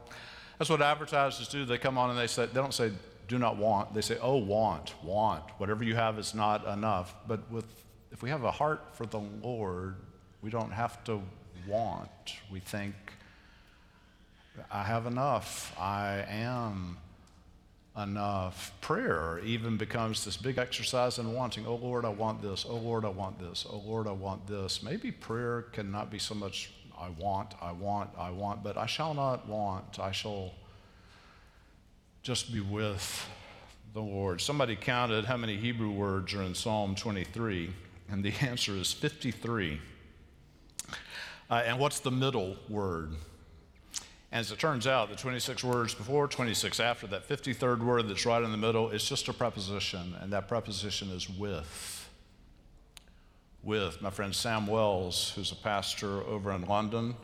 [0.58, 1.64] That's what advertisers do.
[1.64, 2.90] They come on and they say, they don't say,
[3.28, 3.94] do not want.
[3.94, 5.44] They say, oh, want, want.
[5.58, 7.14] Whatever you have is not enough.
[7.28, 7.66] But with,
[8.10, 9.96] if we have a heart for the Lord,
[10.42, 11.22] we don't have to
[11.68, 12.10] want.
[12.50, 12.94] We think,
[14.72, 15.74] I have enough.
[15.78, 16.96] I am
[17.96, 18.72] enough.
[18.80, 22.64] Prayer even becomes this big exercise in wanting, oh Lord, I want this.
[22.68, 23.66] Oh Lord, I want this.
[23.68, 24.82] Oh Lord, I want this.
[24.82, 29.14] Maybe prayer cannot be so much, I want, I want, I want, but I shall
[29.14, 29.98] not want.
[29.98, 30.52] I shall
[32.22, 33.28] just be with
[33.92, 34.40] the Lord.
[34.40, 37.70] Somebody counted how many Hebrew words are in Psalm 23,
[38.08, 39.80] and the answer is 53.
[41.50, 43.14] Uh, and what's the middle word?
[44.32, 48.24] And as it turns out, the 26 words before, 26 after, that 53rd word that's
[48.24, 52.08] right in the middle is just a preposition, and that preposition is with.
[53.62, 54.00] With.
[54.00, 57.16] My friend Sam Wells, who's a pastor over in London,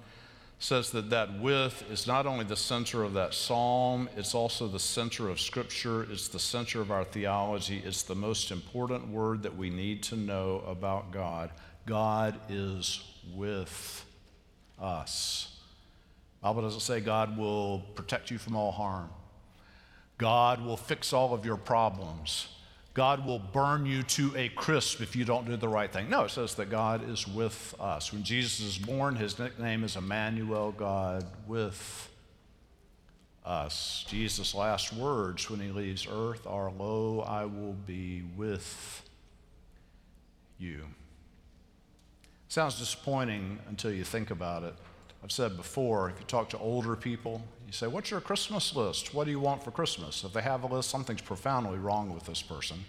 [0.59, 4.81] says that that with is not only the center of that psalm, it's also the
[4.81, 9.55] center of Scripture, it's the center of our theology, it's the most important word that
[9.55, 11.51] we need to know about God.
[11.85, 13.05] God is
[13.35, 14.05] with
[14.81, 15.56] us.
[16.47, 19.11] Bible doesn't say God will protect you from all harm.
[20.17, 22.47] God will fix all of your problems.
[22.95, 26.09] God will burn you to a crisp if you don't do the right thing.
[26.09, 28.13] No, it says that God is with us.
[28.13, 32.09] When Jesus is born, his nickname is Emmanuel, God with
[33.45, 34.05] us.
[34.07, 39.03] Jesus' last words when he leaves earth are, Lo, I will be with
[40.61, 40.85] you.
[42.47, 44.77] Sounds disappointing until you think about it.
[45.27, 49.13] I've said before, if you talk to older people, you say, What's your Christmas list?
[49.13, 50.23] What do you want for Christmas?
[50.23, 52.85] If they have a list, something's profoundly wrong with this person.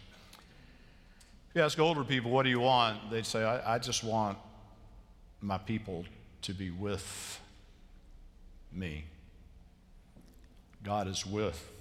[1.49, 3.09] If you ask older people, What do you want?
[3.09, 4.37] they'd say, I, I just want
[5.41, 6.05] my people
[6.43, 7.41] to be with
[8.71, 9.05] me.
[10.83, 11.71] God is with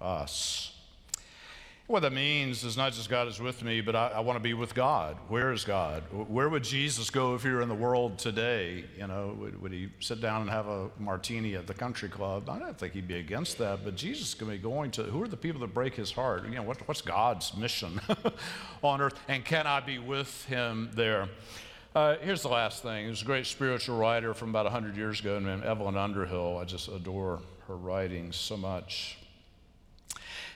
[0.00, 0.73] us.
[1.86, 4.42] What that means is not just God is with me, but I, I want to
[4.42, 5.18] be with God.
[5.28, 6.02] Where is God?
[6.10, 8.86] Where would Jesus go if he were in the world today?
[8.96, 12.48] You know, would, would he sit down and have a martini at the country club?
[12.48, 15.02] I don't think he'd be against that, but Jesus is going to be going to
[15.02, 16.46] who are the people that break his heart?
[16.46, 18.00] You know, what, what's God's mission
[18.82, 19.20] on earth?
[19.28, 21.28] And can I be with him there?
[21.94, 23.04] Uh, here's the last thing.
[23.04, 26.56] There's a great spiritual writer from about 100 years ago named Evelyn Underhill.
[26.56, 29.18] I just adore her writings so much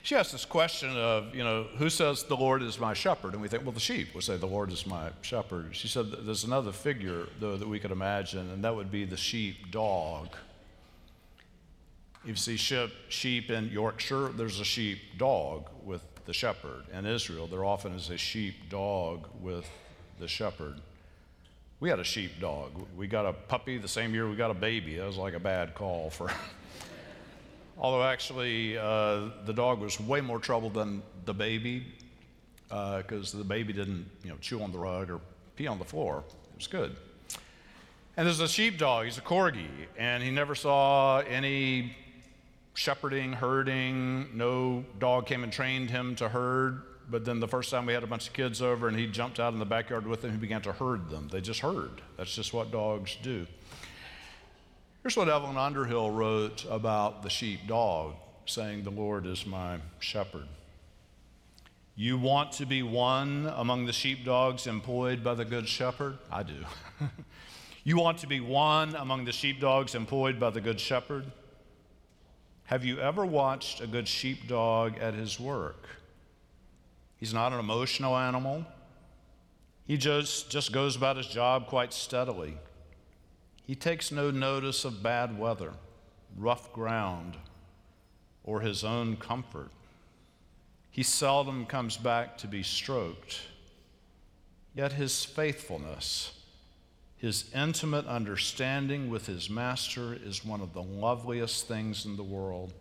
[0.09, 3.35] she asked this question of, you know, who says the Lord is my shepherd?
[3.35, 5.77] And we think, well, the sheep would say, the Lord is my shepherd.
[5.77, 9.19] She said, there's another figure, though, that we could imagine, and that would be the
[9.19, 10.29] sheep dog.
[12.25, 16.85] You see sheep, sheep in Yorkshire, there's a sheep dog with the shepherd.
[16.91, 19.69] In Israel, there often is a sheep dog with
[20.19, 20.81] the shepherd.
[21.81, 22.71] We had a sheep dog.
[22.97, 24.97] We got a puppy the same year we got a baby.
[24.97, 26.31] That was like a bad call for
[27.79, 31.87] Although actually, uh, the dog was way more trouble than the baby
[32.69, 35.21] because uh, the baby didn't, you know, chew on the rug or
[35.55, 36.25] pee on the floor.
[36.27, 36.97] It was good.
[38.17, 39.05] And there's a sheepdog.
[39.05, 41.95] He's a corgi, and he never saw any
[42.75, 44.37] shepherding, herding.
[44.37, 46.83] No dog came and trained him to herd.
[47.11, 49.39] But then the first time we had a bunch of kids over, and he jumped
[49.39, 51.29] out in the backyard with them, he began to herd them.
[51.29, 52.03] They just herd.
[52.17, 53.47] That's just what dogs do.
[55.09, 58.13] Here's what Evelyn Underhill wrote about the sheepdog,
[58.45, 60.47] saying, The Lord is my shepherd.
[61.97, 66.19] You want to be one among the sheepdogs employed by the Good Shepherd?
[66.31, 66.63] I do.
[67.85, 71.25] you want to be one among the sheepdogs employed by the Good Shepherd?
[72.65, 75.89] Have you ever watched a good sheepdog at his work?
[77.17, 78.67] He's not an emotional animal.
[79.87, 82.59] He just, just goes about his job quite steadily.
[83.69, 85.75] He takes no notice of bad weather,
[86.39, 87.37] rough ground,
[88.43, 89.69] or his own comfort.
[90.91, 93.43] He seldom comes back to be stroked.
[94.75, 96.33] Yet his faithfulness,
[97.19, 102.73] his intimate understanding with his master is one of the loveliest things in the world.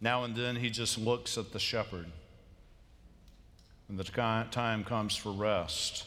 [0.00, 2.06] Now and then he just looks at the shepherd.
[3.88, 6.06] When the time comes for rest,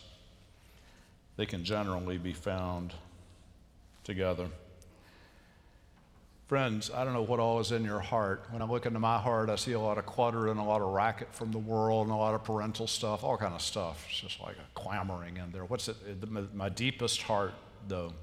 [1.37, 2.95] they can generally be found
[4.03, 4.47] together.
[6.47, 8.45] Friends, I don't know what all is in your heart.
[8.51, 10.81] When I look into my heart, I see a lot of clutter and a lot
[10.81, 14.05] of racket from the world and a lot of parental stuff, all kind of stuff.
[14.09, 15.65] It's just like a clamoring in there.
[15.65, 15.95] What's it?
[16.53, 17.53] My deepest heart,
[17.87, 18.13] though,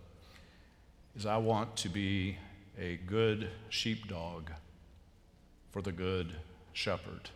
[1.16, 2.36] is I want to be
[2.78, 4.50] a good sheepdog
[5.70, 6.32] for the good
[6.72, 7.30] shepherd.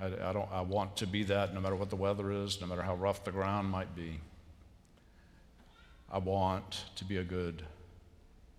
[0.00, 2.66] I, I, don't, I want to be that no matter what the weather is, no
[2.66, 4.20] matter how rough the ground might be.
[6.10, 7.62] I want to be a good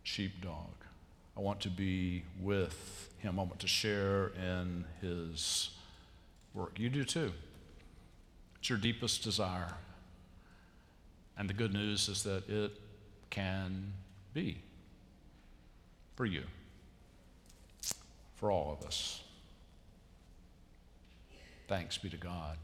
[0.03, 0.69] sheepdog.
[1.35, 3.39] I want to be with him.
[3.39, 5.71] I want to share in his
[6.53, 6.79] work.
[6.79, 7.33] You do too.
[8.59, 9.73] It's your deepest desire.
[11.37, 12.71] And the good news is that it
[13.29, 13.93] can
[14.33, 14.57] be
[16.15, 16.43] for you,
[18.35, 19.23] for all of us.
[21.67, 22.57] Thanks be to God.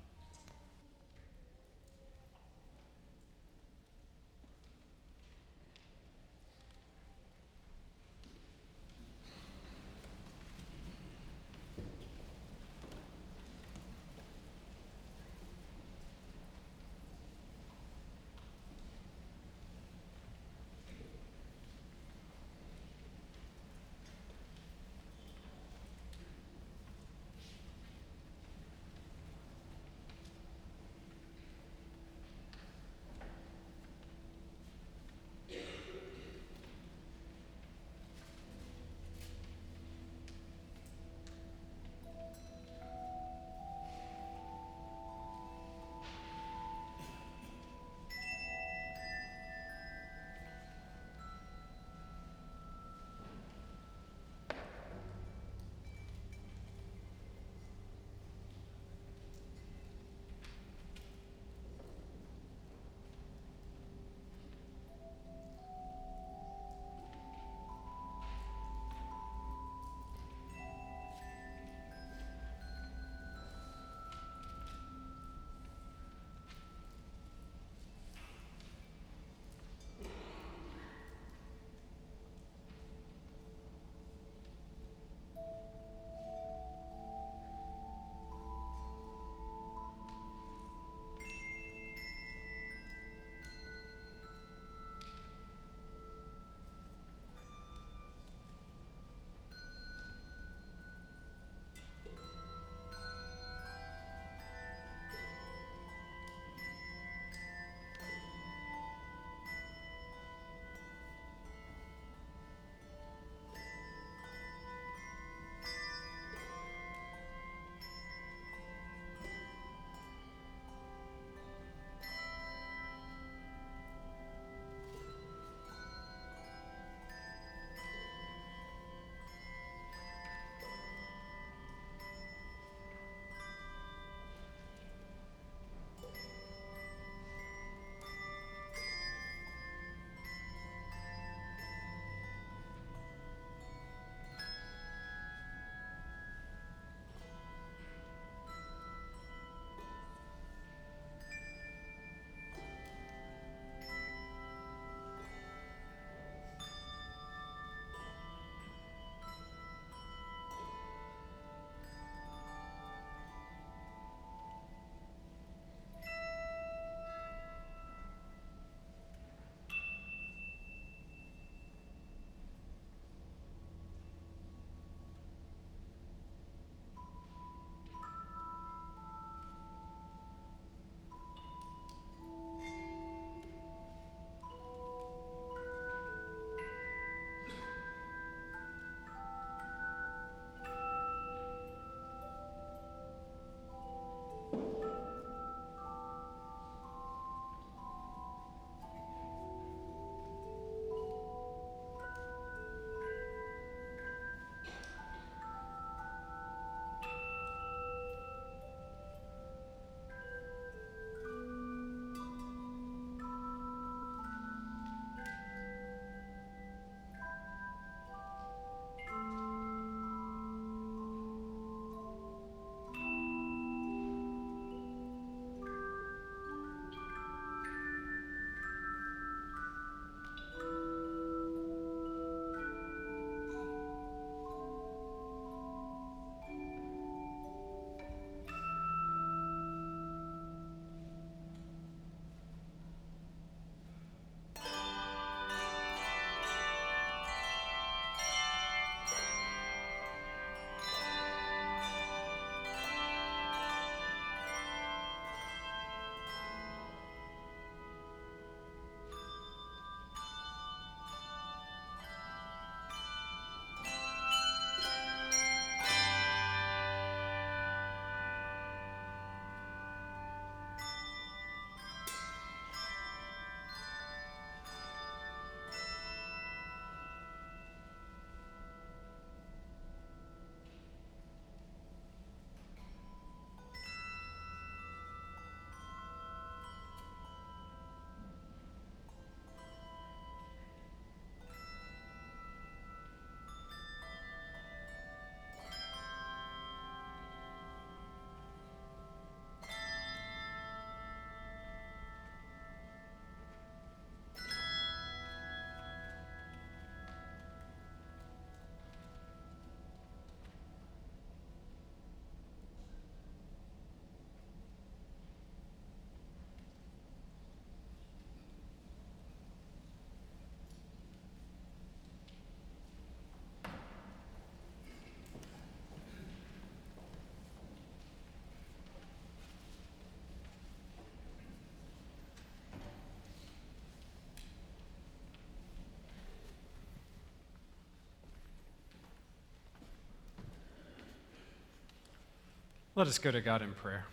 [342.97, 344.05] Let us go to God in prayer.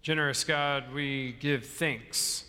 [0.00, 2.46] Generous God, we give thanks.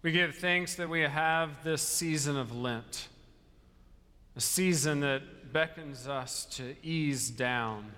[0.00, 3.08] We give thanks that we have this season of Lent,
[4.34, 7.92] a season that beckons us to ease down,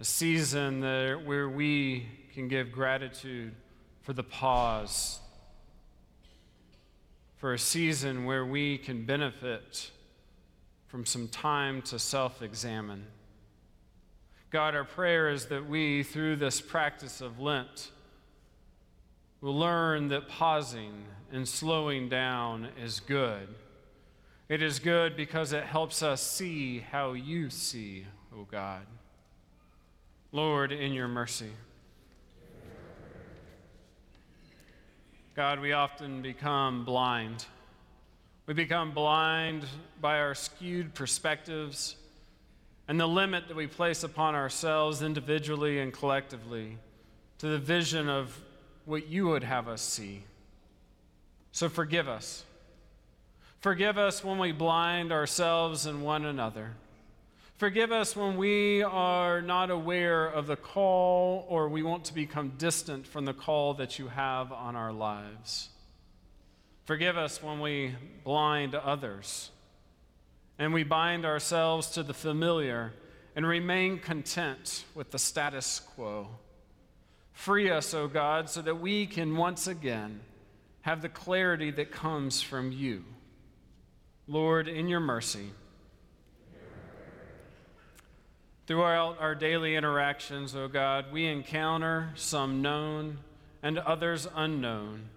[0.00, 3.54] a season that, where we can give gratitude
[4.02, 5.20] for the pause,
[7.38, 9.90] for a season where we can benefit
[10.88, 13.06] from some time to self examine.
[14.50, 17.90] God, our prayer is that we, through this practice of Lent,
[19.40, 23.48] will learn that pausing and slowing down is good.
[24.48, 28.86] It is good because it helps us see how you see, O oh God.
[30.32, 31.50] Lord, in your mercy.
[35.38, 37.46] God, we often become blind.
[38.46, 39.64] We become blind
[40.00, 41.94] by our skewed perspectives
[42.88, 46.76] and the limit that we place upon ourselves individually and collectively
[47.38, 48.36] to the vision of
[48.84, 50.24] what you would have us see.
[51.52, 52.42] So forgive us.
[53.60, 56.72] Forgive us when we blind ourselves and one another.
[57.58, 62.52] Forgive us when we are not aware of the call or we want to become
[62.56, 65.68] distant from the call that you have on our lives.
[66.84, 69.50] Forgive us when we blind others
[70.56, 72.92] and we bind ourselves to the familiar
[73.34, 76.28] and remain content with the status quo.
[77.32, 80.20] Free us, O God, so that we can once again
[80.82, 83.04] have the clarity that comes from you.
[84.28, 85.50] Lord, in your mercy,
[88.68, 93.18] throughout our daily interactions, O God, we encounter some known
[93.62, 95.08] and others unknown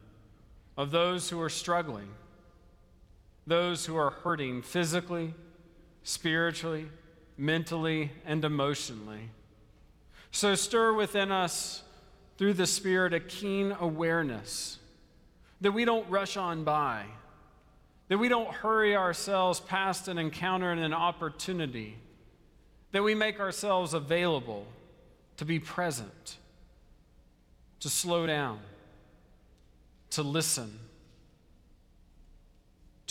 [0.76, 2.08] of those who are struggling
[3.48, 5.34] those who are hurting physically,
[6.04, 6.88] spiritually,
[7.38, 9.30] mentally, and emotionally.
[10.32, 11.84] So stir within us
[12.38, 14.78] through the Spirit a keen awareness
[15.60, 17.04] that we don't rush on by,
[18.08, 21.98] that we don't hurry ourselves past an encounter and an opportunity,
[22.92, 24.66] that we make ourselves available
[25.38, 26.38] to be present,
[27.80, 28.60] to slow down,
[30.12, 30.80] to listen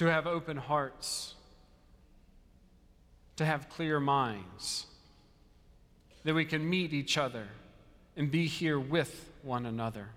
[0.00, 1.34] to have open hearts,
[3.36, 4.86] to have clear minds,
[6.24, 7.46] that we can meet each other
[8.16, 10.08] and be here with one another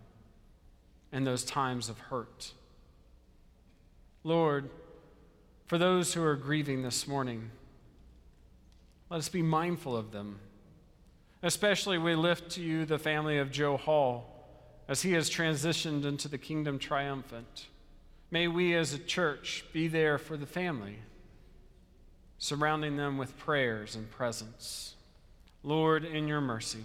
[1.12, 2.54] in those times of hurt.
[4.24, 4.70] Lord,
[5.66, 7.52] for those who are grieving this morning,
[9.14, 10.40] let us be mindful of them.
[11.44, 14.26] Especially, we lift to you the family of Joe Hall
[14.88, 17.68] as he has transitioned into the kingdom triumphant.
[18.32, 20.98] May we as a church be there for the family,
[22.40, 24.96] surrounding them with prayers and presence.
[25.62, 26.84] Lord, in your mercy.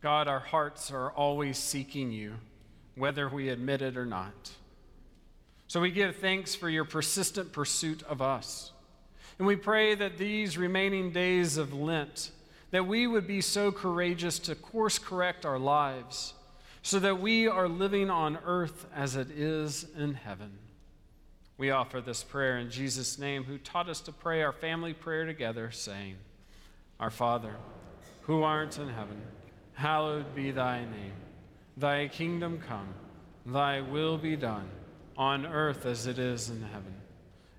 [0.00, 2.36] God, our hearts are always seeking you,
[2.94, 4.52] whether we admit it or not.
[5.66, 8.72] So we give thanks for your persistent pursuit of us.
[9.38, 12.30] And we pray that these remaining days of Lent,
[12.70, 16.34] that we would be so courageous to course correct our lives
[16.82, 20.58] so that we are living on earth as it is in heaven.
[21.56, 25.26] We offer this prayer in Jesus' name, who taught us to pray our family prayer
[25.26, 26.16] together, saying,
[27.00, 27.56] Our Father,
[28.22, 29.20] who art in heaven,
[29.74, 31.12] hallowed be thy name.
[31.76, 32.88] Thy kingdom come,
[33.44, 34.68] thy will be done,
[35.16, 36.94] on earth as it is in heaven.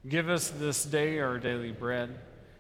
[0.10, 2.10] Give us this day our daily bread,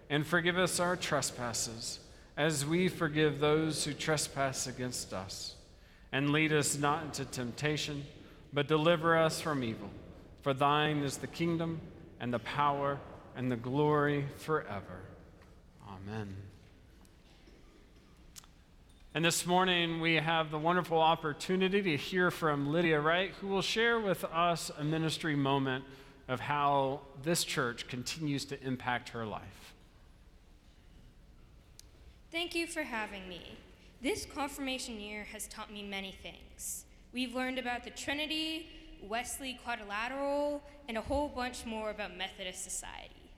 [0.09, 1.99] and forgive us our trespasses,
[2.37, 5.55] as we forgive those who trespass against us
[6.11, 8.05] and lead us not into temptation,
[8.53, 9.89] but deliver us from evil.
[10.41, 11.81] For thine is the kingdom,
[12.19, 12.99] and the power,
[13.35, 15.01] and the glory forever.
[15.87, 16.35] Amen.
[19.13, 23.61] And this morning, we have the wonderful opportunity to hear from Lydia Wright, who will
[23.61, 25.83] share with us a ministry moment
[26.29, 29.73] of how this church continues to impact her life.
[32.31, 33.57] Thank you for having me.
[34.01, 36.85] This confirmation year has taught me many things.
[37.11, 38.67] We've learned about the Trinity,
[39.01, 43.31] Wesley Quadrilateral, and a whole bunch more about Methodist Society.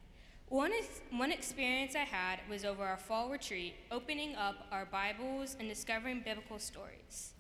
[0.50, 0.74] One,
[1.12, 6.22] one experience I had was over our fall retreat, opening up our Bibles and discovering
[6.26, 7.32] biblical stories.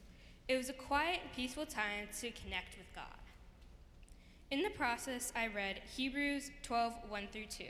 [0.47, 3.20] It was a quiet peaceful time to connect with God.
[4.51, 7.63] In the process, I read Hebrews 12 1 through 2.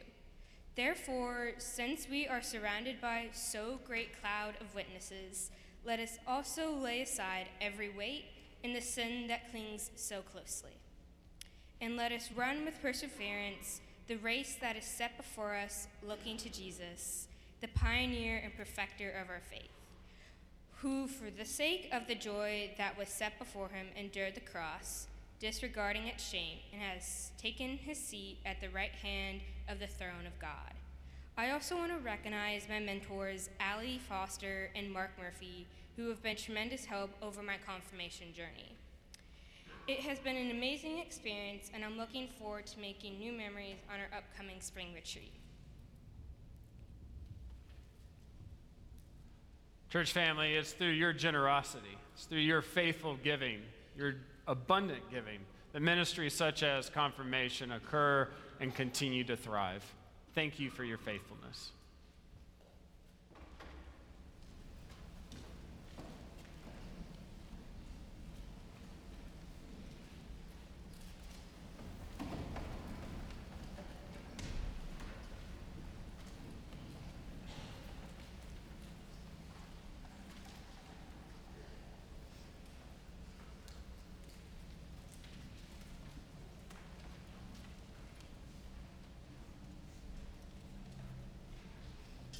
[0.76, 5.52] Therefore, since we are surrounded by so great cloud of witnesses,
[5.86, 8.26] let us also lay aside every weight
[8.64, 10.72] and the sin that clings so closely.
[11.80, 16.50] And let us run with perseverance the race that is set before us, looking to
[16.50, 17.28] Jesus,
[17.62, 19.70] the pioneer and perfecter of our faith,
[20.78, 25.06] who, for the sake of the joy that was set before him, endured the cross,
[25.42, 30.28] disregarding its shame, and has taken his seat at the right hand of the throne
[30.28, 30.76] of God.
[31.36, 35.66] I also want to recognize my mentors, Allie Foster and Mark Murphy,
[35.96, 38.76] who have been tremendous help over my confirmation journey.
[39.88, 44.00] It has been an amazing experience, and I'm looking forward to making new memories on
[44.00, 45.34] our upcoming spring retreat.
[49.90, 53.62] Church family, it's through your generosity, it's through your faithful giving,
[53.98, 54.16] your
[54.48, 55.40] abundant giving,
[55.74, 58.28] that ministries such as confirmation occur
[58.60, 59.84] and continue to thrive.
[60.36, 61.72] Thank you for your faithfulness.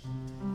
[0.04, 0.51] Música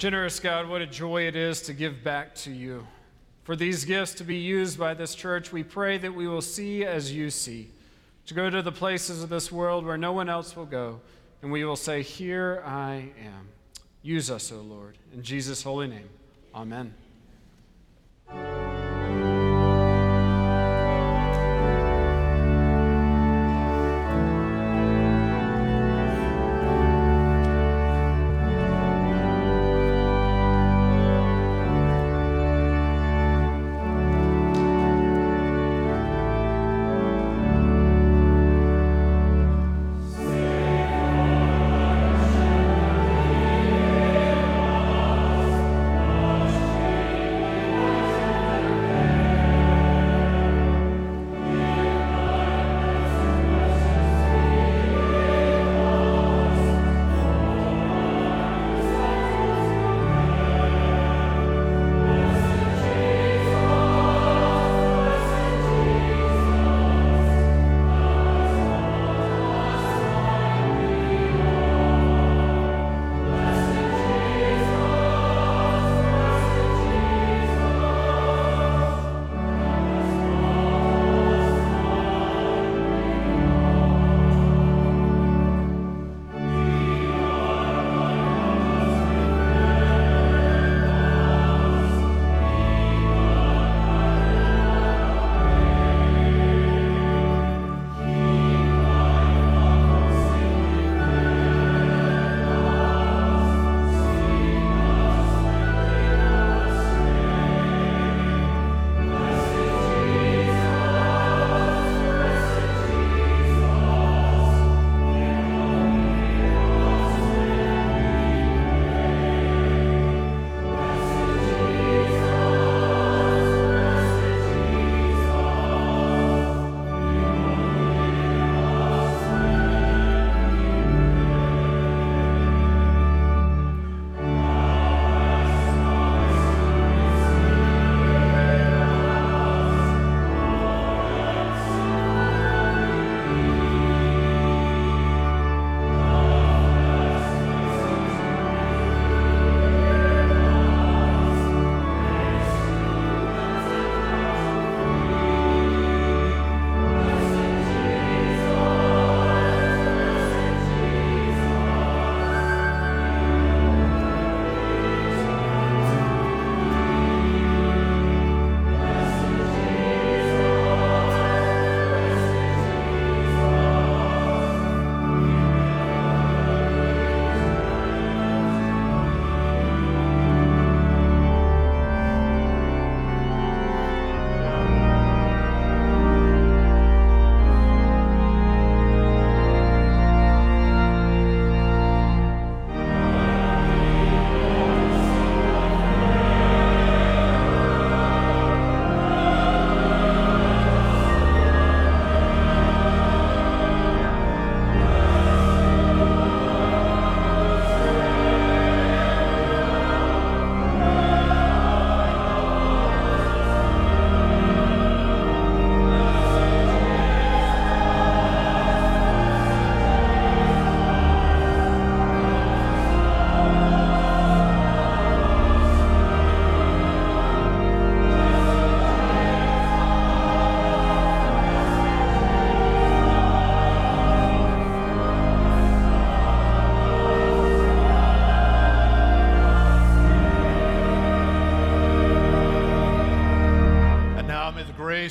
[0.00, 2.86] Generous God, what a joy it is to give back to you.
[3.44, 6.86] For these gifts to be used by this church, we pray that we will see
[6.86, 7.68] as you see,
[8.24, 11.02] to go to the places of this world where no one else will go,
[11.42, 13.48] and we will say, Here I am.
[14.02, 14.96] Use us, O Lord.
[15.12, 16.08] In Jesus' holy name,
[16.54, 16.94] amen.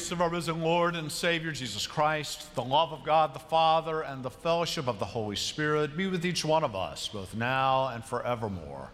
[0.09, 4.01] Grace of our risen Lord and Savior Jesus Christ, the love of God the Father,
[4.01, 7.89] and the fellowship of the Holy Spirit be with each one of us, both now
[7.89, 8.89] and forevermore.